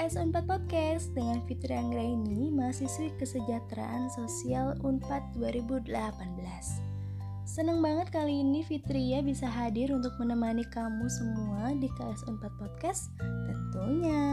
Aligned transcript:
KS 0.00 0.16
Unpad 0.16 0.48
Podcast 0.48 1.12
dengan 1.12 1.44
Fitri 1.44 1.76
Anggraini, 1.76 2.48
mahasiswi 2.48 3.12
kesejahteraan 3.20 4.08
sosial 4.08 4.72
Unpad 4.80 5.36
2018. 5.36 5.92
Seneng 7.44 7.84
banget 7.84 8.08
kali 8.08 8.40
ini 8.40 8.64
Fitria 8.64 9.20
bisa 9.20 9.44
hadir 9.44 9.92
untuk 9.92 10.16
menemani 10.16 10.64
kamu 10.72 11.04
semua 11.04 11.76
di 11.76 11.84
KS 12.00 12.24
Unpad 12.32 12.48
Podcast 12.56 13.12
tentunya. 13.44 14.24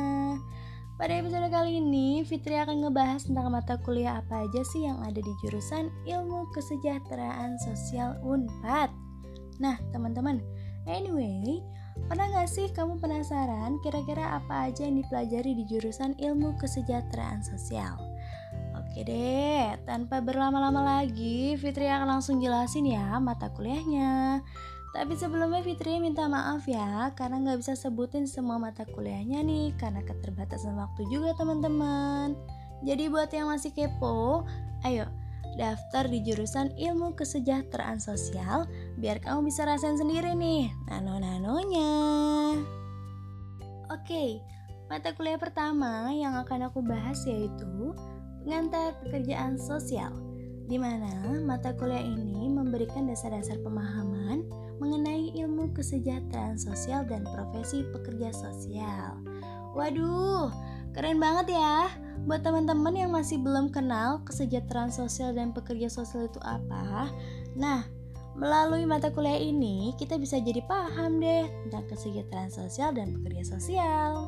Pada 0.95 1.19
episode 1.19 1.51
kali 1.51 1.83
ini, 1.83 2.23
Fitri 2.23 2.55
akan 2.55 2.87
ngebahas 2.87 3.27
tentang 3.27 3.51
mata 3.51 3.75
kuliah 3.83 4.23
apa 4.23 4.47
aja 4.47 4.63
sih 4.71 4.87
yang 4.87 5.03
ada 5.03 5.19
di 5.19 5.33
jurusan 5.43 5.91
Ilmu 6.07 6.47
Kesejahteraan 6.55 7.59
Sosial 7.59 8.15
Unpad. 8.23 8.87
Nah, 9.59 9.75
teman-teman, 9.91 10.39
anyway, 10.87 11.59
Pernah 12.05 12.29
gak 12.37 12.49
sih 12.53 12.69
kamu 12.69 13.01
penasaran 13.01 13.81
kira-kira 13.81 14.37
apa 14.37 14.69
aja 14.69 14.85
yang 14.85 15.01
dipelajari 15.01 15.57
di 15.57 15.63
jurusan 15.65 16.13
ilmu 16.21 16.53
kesejahteraan 16.61 17.41
sosial? 17.41 17.97
Oke 18.77 19.01
deh, 19.01 19.73
tanpa 19.89 20.21
berlama-lama 20.21 21.01
lagi, 21.01 21.57
Fitri 21.57 21.89
akan 21.89 22.21
langsung 22.21 22.37
jelasin 22.37 22.85
ya 22.85 23.17
mata 23.17 23.49
kuliahnya. 23.49 24.45
Tapi 24.93 25.13
sebelumnya 25.17 25.65
Fitri 25.65 25.97
minta 25.97 26.25
maaf 26.29 26.65
ya, 26.69 27.11
karena 27.17 27.41
nggak 27.41 27.59
bisa 27.61 27.73
sebutin 27.73 28.29
semua 28.29 28.57
mata 28.61 28.85
kuliahnya 28.85 29.41
nih, 29.41 29.73
karena 29.77 30.01
keterbatasan 30.05 30.77
waktu 30.77 31.05
juga 31.09 31.33
teman-teman. 31.37 32.37
Jadi 32.85 33.09
buat 33.09 33.29
yang 33.33 33.49
masih 33.49 33.73
kepo, 33.73 34.45
ayo 34.85 35.09
daftar 35.57 36.05
di 36.07 36.21
jurusan 36.21 36.71
ilmu 36.77 37.17
kesejahteraan 37.17 37.97
sosial 37.97 38.69
biar 39.01 39.17
kamu 39.19 39.49
bisa 39.49 39.65
rasain 39.65 39.97
sendiri 39.97 40.37
nih 40.37 40.69
nano-nanonya. 40.87 41.93
Oke, 43.89 44.39
mata 44.87 45.11
kuliah 45.17 45.41
pertama 45.41 46.13
yang 46.13 46.37
akan 46.37 46.69
aku 46.69 46.85
bahas 46.85 47.25
yaitu 47.25 47.91
pengantar 48.45 48.95
pekerjaan 49.03 49.57
sosial 49.59 50.13
di 50.67 50.75
mana 50.75 51.39
mata 51.43 51.71
kuliah 51.73 52.03
ini 52.03 52.47
memberikan 52.51 53.07
dasar-dasar 53.07 53.57
pemahaman 53.63 54.43
mengenai 54.77 55.33
ilmu 55.33 55.73
kesejahteraan 55.73 56.59
sosial 56.59 57.07
dan 57.07 57.25
profesi 57.25 57.81
pekerja 57.89 58.29
sosial. 58.35 59.17
Waduh, 59.73 60.51
keren 60.91 61.17
banget 61.17 61.55
ya! 61.55 62.06
Buat 62.27 62.43
teman-teman 62.43 62.91
yang 62.91 63.15
masih 63.15 63.39
belum 63.39 63.71
kenal 63.71 64.19
kesejahteraan 64.27 64.91
sosial 64.91 65.31
dan 65.31 65.55
pekerja 65.55 65.87
sosial 65.87 66.27
itu 66.27 66.43
apa, 66.43 67.07
nah 67.55 67.87
melalui 68.35 68.83
mata 68.83 69.07
kuliah 69.15 69.39
ini 69.39 69.95
kita 69.95 70.19
bisa 70.19 70.35
jadi 70.43 70.59
paham 70.67 71.23
deh 71.23 71.47
tentang 71.47 71.87
kesejahteraan 71.87 72.51
sosial 72.51 72.91
dan 72.91 73.15
pekerja 73.15 73.55
sosial. 73.55 74.27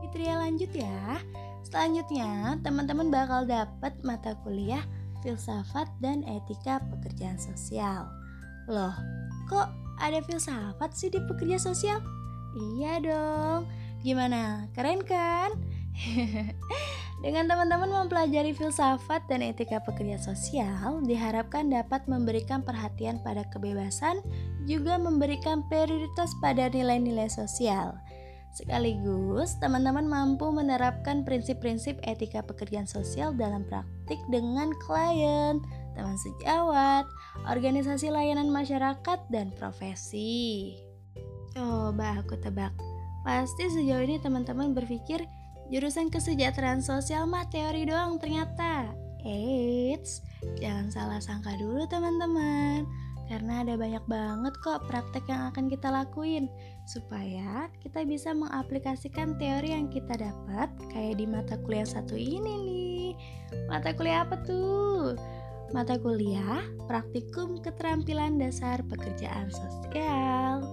Fitria 0.00 0.40
lanjut 0.40 0.72
ya. 0.72 1.20
Selanjutnya, 1.68 2.56
teman-teman 2.64 3.12
bakal 3.12 3.44
dapat 3.44 3.92
mata 4.00 4.32
kuliah 4.40 4.80
filsafat 5.20 5.84
dan 6.00 6.24
etika 6.24 6.80
pekerjaan 6.96 7.36
sosial. 7.36 8.08
Loh, 8.72 8.96
kok 9.52 9.68
ada 10.00 10.24
filsafat 10.24 10.96
sih 10.96 11.12
di 11.12 11.20
pekerja 11.28 11.60
sosial? 11.60 12.00
Iya 12.56 13.04
dong. 13.04 13.68
Gimana? 14.00 14.64
Keren 14.72 15.04
kan? 15.04 15.52
Dengan 17.24 17.50
teman-teman 17.50 17.90
mempelajari 17.90 18.54
filsafat 18.54 19.26
dan 19.26 19.42
etika 19.42 19.82
pekerja 19.82 20.22
sosial, 20.22 21.02
diharapkan 21.02 21.66
dapat 21.66 22.06
memberikan 22.06 22.62
perhatian 22.62 23.18
pada 23.26 23.42
kebebasan, 23.50 24.22
juga 24.70 24.94
memberikan 25.02 25.66
prioritas 25.66 26.30
pada 26.38 26.70
nilai-nilai 26.70 27.26
sosial. 27.26 27.98
Sekaligus, 28.54 29.58
teman-teman 29.58 30.06
mampu 30.06 30.48
menerapkan 30.54 31.26
prinsip-prinsip 31.26 31.98
etika 32.06 32.40
pekerjaan 32.40 32.86
sosial 32.86 33.34
dalam 33.34 33.66
praktik 33.66 34.18
dengan 34.30 34.70
klien, 34.86 35.58
teman 35.98 36.16
sejawat, 36.16 37.04
organisasi 37.50 38.14
layanan 38.14 38.48
masyarakat, 38.48 39.18
dan 39.28 39.50
profesi. 39.58 40.78
Coba 41.52 42.22
aku 42.22 42.38
tebak, 42.38 42.72
pasti 43.26 43.66
sejauh 43.68 44.06
ini 44.06 44.22
teman-teman 44.22 44.72
berpikir 44.72 45.26
Jurusan 45.68 46.08
kesejahteraan 46.08 46.80
sosial 46.80 47.28
mah 47.28 47.44
teori 47.52 47.84
doang 47.84 48.16
ternyata. 48.16 48.88
Eits, 49.20 50.24
jangan 50.56 50.88
salah 50.88 51.20
sangka 51.20 51.52
dulu 51.60 51.84
teman-teman. 51.92 52.88
Karena 53.28 53.60
ada 53.60 53.76
banyak 53.76 54.00
banget 54.08 54.56
kok 54.64 54.88
praktek 54.88 55.28
yang 55.28 55.52
akan 55.52 55.68
kita 55.68 55.92
lakuin 55.92 56.48
supaya 56.88 57.68
kita 57.84 58.00
bisa 58.08 58.32
mengaplikasikan 58.32 59.36
teori 59.36 59.76
yang 59.76 59.92
kita 59.92 60.16
dapat 60.16 60.72
kayak 60.88 61.20
di 61.20 61.28
mata 61.28 61.60
kuliah 61.60 61.84
satu 61.84 62.16
ini 62.16 62.40
nih. 62.40 63.08
Mata 63.68 63.92
kuliah 63.92 64.24
apa 64.24 64.40
tuh? 64.48 65.20
Mata 65.76 66.00
kuliah 66.00 66.64
Praktikum 66.88 67.60
Keterampilan 67.60 68.40
Dasar 68.40 68.80
Pekerjaan 68.88 69.52
Sosial. 69.52 70.64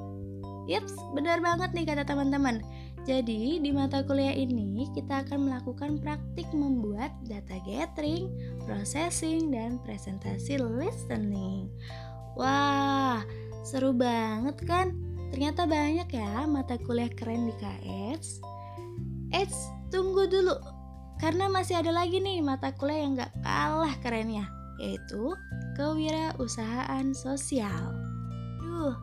Yups, 0.72 0.96
benar 1.12 1.44
banget 1.44 1.76
nih 1.76 1.84
kata 1.84 2.08
teman-teman. 2.08 2.64
Jadi, 3.06 3.62
di 3.62 3.70
mata 3.70 4.02
kuliah 4.02 4.34
ini 4.34 4.90
kita 4.98 5.22
akan 5.22 5.46
melakukan 5.46 6.02
praktik 6.02 6.50
membuat 6.50 7.14
data 7.30 7.62
gathering, 7.62 8.34
processing, 8.66 9.54
dan 9.54 9.78
presentasi 9.86 10.58
listening. 10.58 11.70
Wah, 12.34 13.22
seru 13.62 13.94
banget 13.94 14.58
kan? 14.66 14.98
Ternyata 15.30 15.70
banyak 15.70 16.10
ya 16.10 16.50
mata 16.50 16.82
kuliah 16.82 17.14
keren 17.14 17.46
di 17.46 17.54
KS. 17.62 18.42
Eits, 19.38 19.70
tunggu 19.94 20.26
dulu. 20.26 20.58
Karena 21.22 21.46
masih 21.46 21.86
ada 21.86 21.94
lagi 21.94 22.18
nih 22.18 22.42
mata 22.42 22.74
kuliah 22.74 23.06
yang 23.06 23.22
gak 23.22 23.38
kalah 23.46 23.94
kerennya, 24.02 24.50
yaitu 24.82 25.38
kewirausahaan 25.78 27.14
sosial. 27.14 27.94
Duh, 28.66 28.98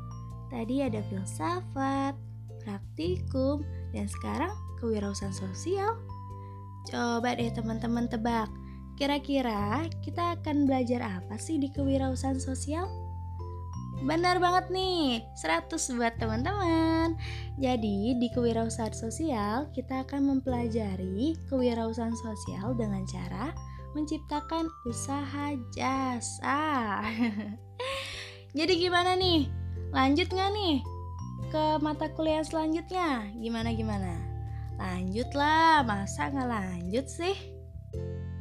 tadi 0.50 0.82
ada 0.82 0.98
filsafat, 1.06 2.18
praktikum, 2.66 3.62
dan 3.92 4.08
sekarang 4.08 4.52
kewirausahaan 4.80 5.36
sosial. 5.36 5.96
Coba 6.88 7.38
deh 7.38 7.52
teman-teman 7.54 8.10
tebak, 8.10 8.50
kira-kira 8.98 9.86
kita 10.02 10.34
akan 10.40 10.66
belajar 10.66 11.22
apa 11.22 11.38
sih 11.38 11.62
di 11.62 11.70
kewirausahaan 11.70 12.42
sosial? 12.42 12.90
Benar 14.02 14.42
banget 14.42 14.66
nih, 14.74 15.22
100 15.38 15.94
buat 15.94 16.18
teman-teman. 16.18 17.14
Jadi, 17.54 18.18
di 18.18 18.26
kewirausahaan 18.34 18.90
sosial, 18.90 19.70
kita 19.70 20.02
akan 20.02 20.26
mempelajari 20.26 21.38
kewirausahaan 21.46 22.18
sosial 22.18 22.74
dengan 22.74 23.06
cara 23.06 23.54
menciptakan 23.94 24.66
usaha 24.90 25.54
jasa. 25.70 26.98
Jadi 28.58 28.72
gimana 28.74 29.14
nih? 29.14 29.46
Lanjut 29.94 30.28
nggak 30.34 30.50
nih? 30.50 30.91
Ke 31.52 31.76
mata 31.84 32.08
kuliah 32.16 32.40
selanjutnya. 32.40 33.28
Gimana 33.36 33.76
gimana? 33.76 34.16
Lanjutlah, 34.80 35.84
masa 35.84 36.32
nggak 36.32 36.48
lanjut 36.48 37.04
sih? 37.04 37.36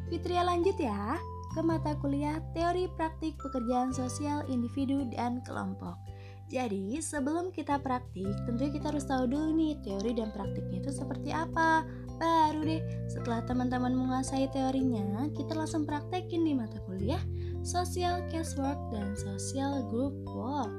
Fitria 0.08 0.48
lanjut 0.48 0.80
ya 0.80 1.20
ke 1.52 1.60
mata 1.60 1.92
kuliah 2.00 2.40
Teori 2.56 2.88
Praktik 2.96 3.36
Pekerjaan 3.36 3.92
Sosial 3.92 4.48
Individu 4.48 5.04
dan 5.12 5.44
Kelompok. 5.44 6.00
Jadi, 6.48 7.00
sebelum 7.00 7.52
kita 7.52 7.80
praktik, 7.80 8.32
tentu 8.48 8.72
kita 8.72 8.92
harus 8.92 9.08
tahu 9.08 9.24
dulu 9.24 9.56
nih 9.56 9.80
teori 9.88 10.12
dan 10.12 10.36
praktiknya 10.36 10.84
itu 10.84 10.92
seperti 10.92 11.32
apa. 11.32 11.88
Baru 12.20 12.68
deh, 12.68 12.84
setelah 13.08 13.40
teman-teman 13.48 13.96
menguasai 13.96 14.52
teorinya, 14.52 15.32
kita 15.32 15.56
langsung 15.56 15.88
praktekin 15.88 16.44
di 16.44 16.52
mata 16.52 16.76
kuliah 16.84 17.24
Social 17.64 18.20
Casework 18.28 18.80
dan 18.92 19.16
Social 19.16 19.80
Group 19.88 20.16
Work. 20.36 20.76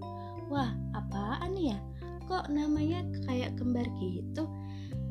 Wah, 0.52 0.76
apaan 0.93 1.56
nih 1.56 1.73
ya? 1.73 1.78
Kok 2.27 2.51
namanya 2.51 3.03
kayak 3.27 3.55
kembar 3.59 3.87
gitu 4.01 4.47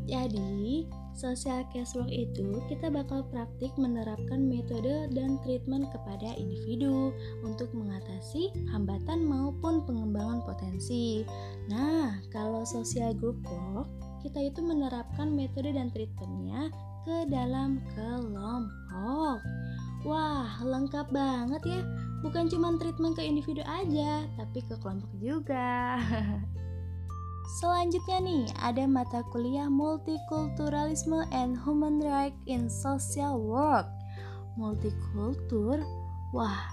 jadi 0.10 0.90
social 1.14 1.62
casework 1.70 2.10
itu 2.10 2.60
kita 2.72 2.90
bakal 2.90 3.22
praktik 3.30 3.72
menerapkan 3.78 4.50
metode 4.50 5.12
dan 5.14 5.38
treatment 5.46 5.88
kepada 5.94 6.34
individu 6.40 7.14
untuk 7.46 7.70
mengatasi 7.76 8.50
hambatan 8.74 9.28
maupun 9.28 9.86
pengembangan 9.86 10.42
potensi. 10.42 11.28
Nah, 11.70 12.18
kalau 12.34 12.66
social 12.66 13.14
group 13.14 13.38
work, 13.46 13.88
kita 14.26 14.52
itu 14.52 14.60
menerapkan 14.64 15.32
metode 15.32 15.76
dan 15.76 15.94
treatmentnya 15.94 16.72
ke 17.06 17.30
dalam 17.30 17.82
kelompok. 17.94 19.38
Wah, 20.02 20.50
lengkap 20.66 21.14
banget 21.14 21.62
ya. 21.66 21.82
Bukan 22.26 22.50
cuma 22.50 22.74
treatment 22.78 23.18
ke 23.18 23.26
individu 23.26 23.62
aja, 23.66 24.26
tapi 24.38 24.62
ke 24.66 24.78
kelompok 24.82 25.10
juga. 25.22 25.98
Selanjutnya 27.48 28.20
nih, 28.22 28.46
ada 28.62 28.86
mata 28.86 29.26
kuliah 29.34 29.66
Multikulturalisme 29.66 31.26
and 31.34 31.58
Human 31.58 31.98
Rights 31.98 32.38
in 32.46 32.70
Social 32.70 33.42
Work. 33.42 33.90
Multikultur, 34.60 35.82
wah, 36.36 36.70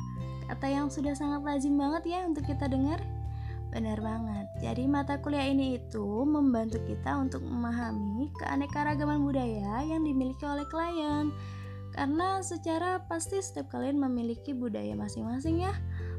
kata 0.50 0.66
yang 0.68 0.92
sudah 0.92 1.16
sangat 1.16 1.40
lazim 1.46 1.80
banget 1.80 2.18
ya 2.18 2.20
untuk 2.28 2.44
kita 2.44 2.68
dengar. 2.68 3.00
Benar 3.68 4.00
banget. 4.00 4.46
Jadi 4.64 4.88
mata 4.88 5.20
kuliah 5.20 5.44
ini 5.44 5.76
itu 5.76 6.24
membantu 6.24 6.80
kita 6.88 7.20
untuk 7.20 7.44
memahami 7.44 8.32
keanekaragaman 8.40 9.20
budaya 9.20 9.84
yang 9.84 10.04
dimiliki 10.04 10.44
oleh 10.48 10.64
klien. 10.72 11.32
Karena 11.92 12.40
secara 12.40 13.02
pasti 13.08 13.40
setiap 13.40 13.72
kalian 13.72 14.00
memiliki 14.00 14.56
budaya 14.56 14.96
masing-masing 14.96 15.64
ya. 15.64 15.72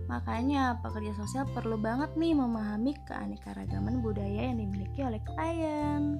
Makanya 0.10 0.82
pekerja 0.82 1.14
sosial 1.14 1.46
perlu 1.54 1.78
banget 1.78 2.10
nih 2.18 2.34
memahami 2.34 2.98
keanekaragaman 3.06 4.02
budaya 4.02 4.50
yang 4.50 4.58
dimiliki 4.58 5.06
oleh 5.06 5.22
klien. 5.22 6.18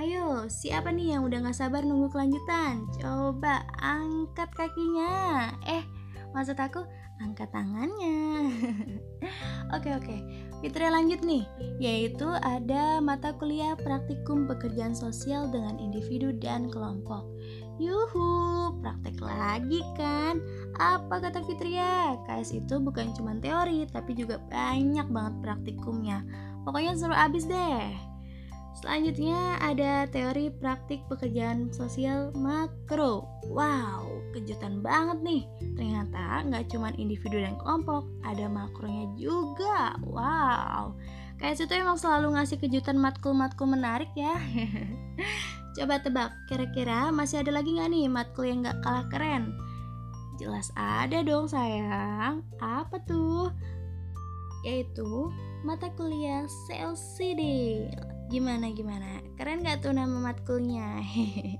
Hayo, 0.00 0.48
siapa 0.48 0.88
nih 0.88 1.12
yang 1.12 1.28
udah 1.28 1.44
gak 1.44 1.60
sabar 1.60 1.84
nunggu 1.84 2.08
kelanjutan? 2.08 2.88
Coba 2.96 3.68
angkat 3.84 4.48
kakinya. 4.56 5.52
Eh, 5.68 5.84
maksud 6.32 6.56
aku 6.56 6.80
angkat 7.20 7.52
tangannya. 7.52 8.48
oke 9.76 9.90
oke, 10.00 10.16
Fitri 10.64 10.88
lanjut 10.88 11.20
nih, 11.20 11.44
yaitu 11.76 12.24
ada 12.40 13.04
mata 13.04 13.36
kuliah 13.36 13.76
praktikum 13.76 14.48
pekerjaan 14.48 14.96
sosial 14.96 15.52
dengan 15.52 15.76
individu 15.76 16.32
dan 16.40 16.72
kelompok. 16.72 17.28
Yuhu, 17.80 18.76
praktek 18.84 19.16
lagi 19.24 19.80
kan? 19.96 20.36
Apa 20.76 21.16
kata 21.16 21.40
Fitria? 21.48 22.12
KS 22.28 22.60
itu 22.60 22.76
bukan 22.76 23.16
cuma 23.16 23.32
teori, 23.40 23.88
tapi 23.88 24.12
juga 24.12 24.36
banyak 24.52 25.08
banget 25.08 25.34
praktikumnya. 25.40 26.20
Pokoknya 26.68 26.92
seru 26.92 27.16
abis 27.16 27.48
deh. 27.48 27.88
Selanjutnya 28.76 29.56
ada 29.64 30.04
teori 30.12 30.52
praktik 30.52 31.00
pekerjaan 31.08 31.72
sosial 31.72 32.36
makro. 32.36 33.24
Wow, 33.48 34.28
kejutan 34.36 34.84
banget 34.84 35.24
nih. 35.24 35.42
Ternyata 35.80 36.44
nggak 36.52 36.68
cuma 36.68 36.92
individu 37.00 37.40
dan 37.40 37.56
kelompok, 37.64 38.04
ada 38.28 38.44
makronya 38.44 39.08
juga. 39.16 39.96
Wow, 40.04 41.00
kayak 41.40 41.56
situ 41.56 41.72
emang 41.80 41.96
selalu 41.96 42.36
ngasih 42.36 42.60
kejutan 42.60 43.00
matkul-matkul 43.00 43.72
menarik 43.72 44.12
ya. 44.12 44.36
Coba 45.78 46.02
tebak, 46.02 46.34
kira-kira 46.50 47.14
masih 47.14 47.46
ada 47.46 47.54
lagi 47.54 47.78
nggak 47.78 47.90
nih 47.94 48.06
matkul 48.10 48.46
yang 48.46 48.66
nggak 48.66 48.82
kalah 48.82 49.06
keren? 49.06 49.54
Jelas 50.40 50.72
ada 50.74 51.22
dong 51.22 51.46
sayang. 51.46 52.42
Apa 52.58 52.98
tuh? 53.06 53.54
Yaitu 54.66 55.30
mata 55.62 55.92
kuliah 55.94 56.48
CLCD 56.66 57.42
Gimana 58.30 58.70
gimana? 58.70 59.18
Keren 59.34 59.66
gak 59.66 59.82
tuh 59.82 59.90
nama 59.90 60.14
matkulnya? 60.30 61.02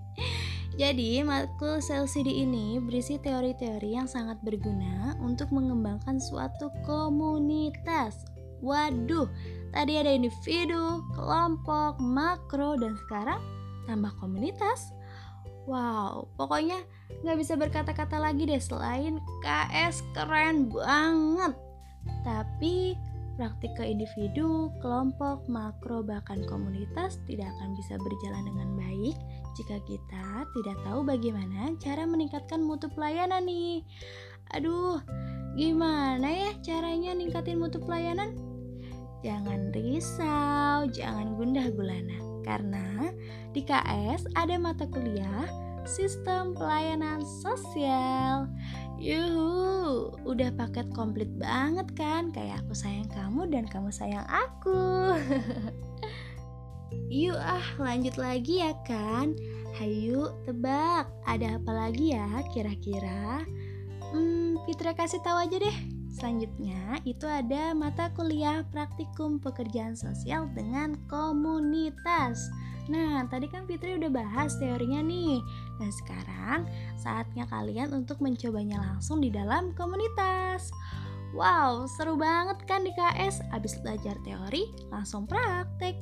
Jadi, 0.81 1.19
matkul 1.27 1.83
CLCD 1.83 2.47
ini 2.47 2.79
berisi 2.79 3.19
teori-teori 3.19 3.99
yang 3.99 4.07
sangat 4.07 4.39
berguna 4.47 5.19
untuk 5.19 5.51
mengembangkan 5.51 6.23
suatu 6.23 6.71
komunitas. 6.87 8.23
Waduh, 8.63 9.27
tadi 9.75 9.99
ada 9.99 10.15
individu, 10.15 11.03
kelompok, 11.19 11.99
makro, 11.99 12.79
dan 12.79 12.95
sekarang 13.03 13.43
tambah 13.91 14.15
komunitas. 14.23 14.95
Wow, 15.67 16.31
pokoknya 16.39 16.79
nggak 17.27 17.39
bisa 17.43 17.59
berkata-kata 17.59 18.17
lagi 18.23 18.47
deh 18.47 18.63
selain 18.63 19.19
KS 19.43 20.07
keren 20.15 20.71
banget. 20.71 21.53
Tapi 22.23 22.95
praktik 23.41 23.73
ke 23.77 23.85
individu, 23.89 24.69
kelompok, 24.85 25.45
makro, 25.49 26.05
bahkan 26.05 26.45
komunitas 26.45 27.21
tidak 27.25 27.49
akan 27.57 27.73
bisa 27.77 27.97
berjalan 27.97 28.45
dengan 28.45 28.69
baik 28.77 29.17
jika 29.57 29.77
kita 29.89 30.45
tidak 30.57 30.77
tahu 30.85 31.01
bagaimana 31.05 31.73
cara 31.81 32.05
meningkatkan 32.05 32.61
mutu 32.61 32.93
pelayanan 32.93 33.45
nih. 33.45 33.85
Aduh, 34.57 35.01
gimana 35.55 36.27
ya 36.27 36.51
caranya 36.65 37.15
ningkatin 37.15 37.61
mutu 37.61 37.81
pelayanan? 37.81 38.35
Jangan 39.21 39.73
risau, 39.77 40.89
jangan 40.89 41.37
gundah 41.37 41.69
gulana, 41.77 42.19
karena 42.41 43.10
di 43.51 43.67
KS 43.67 44.31
ada 44.39 44.55
mata 44.63 44.87
kuliah 44.87 45.51
Sistem 45.89 46.55
Pelayanan 46.55 47.25
Sosial. 47.25 48.47
Yuhu, 49.01 50.13
udah 50.29 50.53
paket 50.55 50.87
komplit 50.93 51.27
banget 51.41 51.89
kan? 51.97 52.31
Kayak 52.31 52.63
aku 52.63 52.77
sayang 52.77 53.09
kamu 53.11 53.49
dan 53.49 53.65
kamu 53.67 53.89
sayang 53.91 54.23
aku. 54.29 55.17
Yuk 57.11 57.39
ah, 57.41 57.65
lanjut 57.81 58.15
lagi 58.21 58.63
ya 58.63 58.77
kan? 58.87 59.35
Hayu, 59.81 60.31
tebak, 60.47 61.11
ada 61.27 61.59
apa 61.59 61.73
lagi 61.73 62.15
ya 62.15 62.29
kira-kira? 62.55 63.43
Hmm, 64.13 64.61
Fitra 64.69 64.95
kasih 64.95 65.19
tahu 65.25 65.43
aja 65.43 65.57
deh. 65.59 65.77
Selanjutnya 66.13 67.01
itu 67.09 67.25
ada 67.25 67.73
mata 67.73 68.13
kuliah 68.13 68.63
praktikum 68.69 69.41
pekerjaan 69.41 69.97
sosial 69.97 70.47
dengan 70.53 70.99
komunitas. 71.09 72.53
Nah, 72.89 73.27
tadi 73.29 73.51
kan 73.51 73.69
Fitri 73.69 74.01
udah 74.01 74.09
bahas 74.09 74.57
teorinya 74.57 75.05
nih. 75.05 75.43
Nah, 75.83 75.91
sekarang 75.93 76.65
saatnya 76.97 77.45
kalian 77.51 77.93
untuk 77.93 78.23
mencobanya 78.25 78.81
langsung 78.81 79.21
di 79.21 79.29
dalam 79.29 79.77
komunitas. 79.77 80.73
Wow, 81.31 81.87
seru 81.87 82.19
banget 82.19 82.59
kan 82.67 82.83
di 82.83 82.91
KS? 82.91 83.45
Abis 83.55 83.79
belajar 83.85 84.19
teori, 84.27 84.67
langsung 84.91 85.31
praktek. 85.31 85.95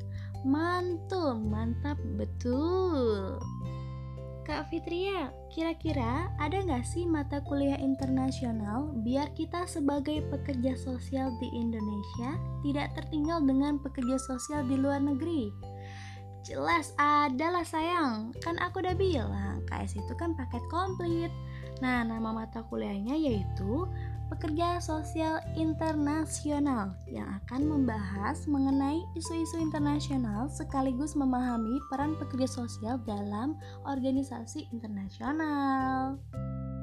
Mantul, 0.47 1.37
mantap 1.37 2.01
betul. 2.17 3.37
Kak 4.49 4.73
Fitria, 4.73 5.29
kira-kira 5.53 6.33
ada 6.41 6.65
nggak 6.65 6.81
sih 6.81 7.05
mata 7.05 7.45
kuliah 7.45 7.77
internasional 7.77 8.97
biar 9.05 9.29
kita 9.37 9.69
sebagai 9.69 10.25
pekerja 10.33 10.73
sosial 10.73 11.29
di 11.37 11.53
Indonesia 11.53 12.33
tidak 12.65 12.97
tertinggal 12.97 13.45
dengan 13.45 13.77
pekerja 13.77 14.17
sosial 14.17 14.65
di 14.65 14.81
luar 14.81 15.05
negeri? 15.05 15.53
Jelas 16.47 16.95
ada 16.97 17.51
lah 17.51 17.67
sayang, 17.67 18.33
kan 18.41 18.57
aku 18.63 18.81
udah 18.81 18.97
bilang 18.97 19.63
KS 19.69 20.01
itu 20.01 20.13
kan 20.17 20.33
paket 20.39 20.63
komplit. 20.73 21.33
Nah, 21.79 22.03
nama 22.03 22.35
mata 22.35 22.65
kuliahnya 22.67 23.15
yaitu 23.15 23.87
Pekerja 24.29 24.77
Sosial 24.77 25.41
Internasional 25.57 26.93
yang 27.09 27.41
akan 27.41 27.65
membahas 27.65 28.45
mengenai 28.45 29.01
isu-isu 29.17 29.57
internasional 29.57 30.53
sekaligus 30.53 31.17
memahami 31.17 31.81
peran 31.89 32.13
pekerja 32.21 32.45
sosial 32.45 33.01
dalam 33.09 33.57
organisasi 33.89 34.69
internasional. 34.69 36.21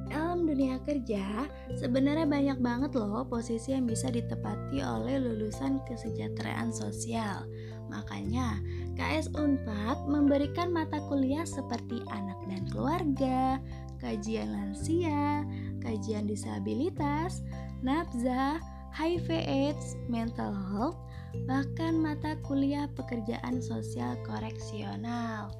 Dalam 0.10 0.46
dunia 0.50 0.82
kerja, 0.86 1.46
sebenarnya 1.78 2.26
banyak 2.26 2.58
banget 2.62 2.98
loh 2.98 3.26
posisi 3.30 3.78
yang 3.78 3.86
bisa 3.86 4.10
ditepati 4.10 4.82
oleh 4.82 5.22
lulusan 5.22 5.86
kesejahteraan 5.86 6.74
sosial. 6.74 7.46
Makanya, 7.94 8.58
KS 8.96 9.32
Unpad 9.36 10.08
memberikan 10.08 10.72
mata 10.72 11.04
kuliah 11.12 11.44
seperti 11.44 12.00
anak 12.10 12.40
dan 12.48 12.64
keluarga, 12.72 13.60
kajian 14.00 14.52
lansia, 14.56 15.44
kajian 15.84 16.26
disabilitas, 16.26 17.44
nafza, 17.84 18.60
HIV 18.96 19.28
AIDS, 19.28 20.00
mental 20.08 20.56
health, 20.56 20.96
bahkan 21.44 22.00
mata 22.00 22.40
kuliah 22.48 22.88
pekerjaan 22.96 23.60
sosial 23.60 24.16
koreksional. 24.24 25.52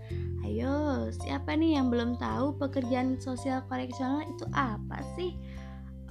Ayo, 0.48 1.12
siapa 1.12 1.60
nih 1.60 1.76
yang 1.76 1.92
belum 1.92 2.16
tahu 2.16 2.56
pekerjaan 2.56 3.20
sosial 3.20 3.60
koreksional 3.68 4.24
itu 4.24 4.48
apa 4.56 5.04
sih? 5.20 5.36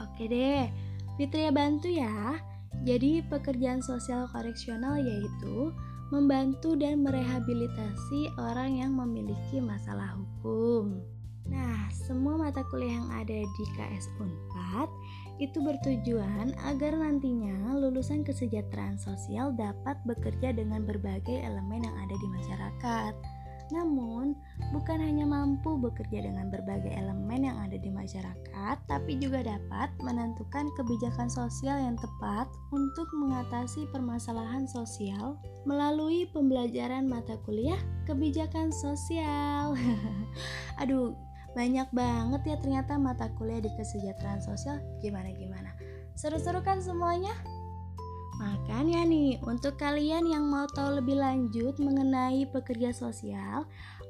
Oke 0.05 0.29
deh, 0.29 0.69
Fitria 1.17 1.49
bantu 1.49 1.89
ya. 1.89 2.37
Jadi 2.85 3.25
pekerjaan 3.25 3.81
sosial 3.81 4.29
koreksional 4.29 5.01
yaitu 5.01 5.73
membantu 6.15 6.79
dan 6.79 7.03
merehabilitasi 7.03 8.39
orang 8.39 8.79
yang 8.79 8.95
memiliki 8.95 9.59
masalah 9.59 10.15
hukum. 10.15 11.03
Nah, 11.51 11.91
semua 11.91 12.39
mata 12.39 12.63
kuliah 12.71 13.03
yang 13.03 13.11
ada 13.11 13.43
di 13.43 13.65
KS 13.75 14.07
Unpad 14.23 14.89
itu 15.43 15.59
bertujuan 15.59 16.55
agar 16.63 16.95
nantinya 16.95 17.75
lulusan 17.75 18.23
kesejahteraan 18.23 18.95
sosial 18.97 19.51
dapat 19.59 19.99
bekerja 20.07 20.55
dengan 20.55 20.87
berbagai 20.87 21.43
elemen 21.43 21.83
yang 21.83 21.97
ada 21.99 22.15
di 22.15 22.29
masyarakat. 22.31 23.15
Namun, 23.73 24.37
bukan 24.75 25.01
hanya 25.01 25.25
mampu 25.25 25.81
bekerja 25.81 26.27
dengan 26.27 26.53
berbagai 26.53 26.93
elemen 26.93 27.49
yang 27.49 27.57
ada 27.63 27.81
di 27.81 27.89
masyarakat, 27.89 28.77
tapi 28.85 29.17
juga 29.17 29.41
dapat 29.41 29.89
menentukan 30.05 30.69
kebijakan 30.77 31.33
sosial 31.33 31.81
yang 31.81 31.97
tepat 31.97 32.51
untuk 32.75 33.09
mengatasi 33.17 33.89
permasalahan 33.89 34.69
sosial 34.69 35.41
melalui 35.65 36.29
pembelajaran 36.35 37.09
mata 37.09 37.41
kuliah 37.49 37.81
kebijakan 38.05 38.69
sosial. 38.69 39.73
Aduh, 40.83 41.17
banyak 41.55 41.89
banget 41.95 42.43
ya 42.45 42.57
ternyata 42.59 42.99
mata 42.99 43.31
kuliah 43.39 43.63
di 43.63 43.71
kesejahteraan 43.79 44.43
sosial. 44.43 44.83
Gimana 45.01 45.31
gimana? 45.33 45.71
Seru-seru 46.19 46.61
kan 46.61 46.83
semuanya? 46.83 47.33
Makanya 48.39 49.07
nih, 49.07 49.39
untuk 49.47 49.79
kalian 49.79 50.27
yang 50.27 50.51
mau 50.51 50.67
tahu 50.71 50.99
lebih 50.99 51.19
lanjut 51.19 51.79
mengenai 51.79 52.49
pekerja 52.51 52.91
sosial, 52.91 53.65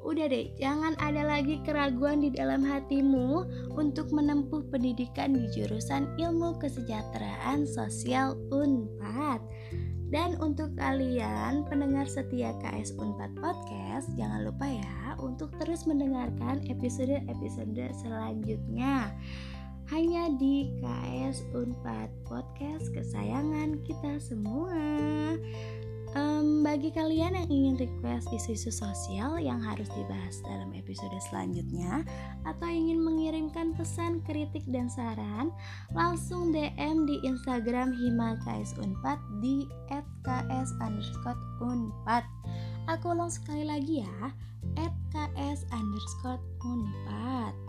Udah 0.05 0.29
deh, 0.29 0.53
jangan 0.61 0.93
ada 1.01 1.25
lagi 1.25 1.65
keraguan 1.65 2.21
di 2.21 2.29
dalam 2.29 2.61
hatimu 2.61 3.49
untuk 3.73 4.13
menempuh 4.13 4.61
pendidikan 4.69 5.33
di 5.33 5.49
jurusan 5.57 6.13
Ilmu 6.21 6.61
Kesejahteraan 6.61 7.65
Sosial 7.65 8.37
Unpad. 8.53 9.41
Dan 10.13 10.37
untuk 10.45 10.77
kalian 10.77 11.65
pendengar 11.73 12.05
setia 12.05 12.53
KS 12.61 13.01
Unpad 13.01 13.33
Podcast, 13.41 14.13
jangan 14.21 14.45
lupa 14.45 14.69
ya 14.69 15.17
untuk 15.17 15.49
terus 15.57 15.89
mendengarkan 15.89 16.61
episode-episode 16.69 17.89
selanjutnya 18.05 19.09
hanya 19.89 20.29
di 20.37 20.69
KS 20.85 21.49
Unpad 21.57 22.13
Podcast 22.29 22.44
kesayangan 22.95 23.83
kita 23.83 24.19
semua. 24.23 24.75
Um, 26.15 26.63
bagi 26.63 26.95
kalian 26.95 27.35
yang 27.35 27.49
ingin 27.51 27.75
request 27.75 28.31
isu-isu 28.31 28.71
sosial 28.71 29.35
yang 29.43 29.59
harus 29.59 29.91
dibahas 29.99 30.39
dalam 30.47 30.71
episode 30.71 31.11
selanjutnya 31.27 32.07
atau 32.47 32.71
ingin 32.71 33.03
mengirimkan 33.03 33.75
pesan, 33.75 34.23
kritik, 34.23 34.63
dan 34.71 34.87
saran, 34.87 35.51
langsung 35.91 36.55
DM 36.55 37.03
di 37.11 37.19
Instagram 37.27 37.91
Hima 37.99 38.39
KS 38.47 38.79
Unpad 38.79 39.19
di 39.43 39.67
@ks 40.23 40.71
underscore 40.79 41.41
unpad. 41.59 42.23
Aku 42.87 43.11
ulang 43.11 43.35
sekali 43.35 43.67
lagi 43.67 44.07
ya, 44.07 44.31
@ks 45.11 45.67
underscore 45.75 46.39
unpad. 46.63 47.64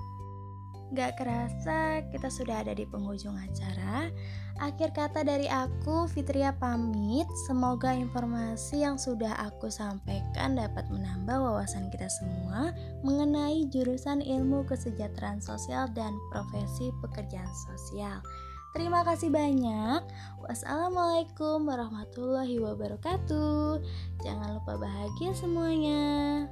Gak 0.93 1.17
kerasa 1.17 2.05
kita 2.13 2.29
sudah 2.29 2.61
ada 2.61 2.77
di 2.77 2.85
penghujung 2.85 3.33
acara. 3.33 4.13
Akhir 4.61 4.95
kata 4.95 5.25
dari 5.27 5.51
aku, 5.51 6.07
Fitria 6.07 6.55
pamit. 6.55 7.27
Semoga 7.49 7.91
informasi 7.91 8.85
yang 8.85 8.95
sudah 8.95 9.35
aku 9.35 9.67
sampaikan 9.67 10.55
dapat 10.55 10.87
menambah 10.87 11.35
wawasan 11.41 11.91
kita 11.91 12.07
semua 12.07 12.71
mengenai 13.03 13.67
jurusan 13.67 14.23
ilmu 14.23 14.63
kesejahteraan 14.69 15.43
sosial 15.43 15.91
dan 15.91 16.15
profesi 16.31 16.93
pekerjaan 17.03 17.51
sosial. 17.67 18.23
Terima 18.75 19.07
kasih 19.07 19.31
banyak. 19.31 20.03
Wassalamualaikum 20.43 21.63
warahmatullahi 21.63 22.59
wabarakatuh. 22.59 23.79
Jangan 24.23 24.49
lupa 24.59 24.75
bahagia 24.75 25.31
semuanya. 25.31 26.43